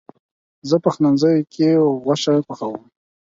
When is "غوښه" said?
2.03-2.33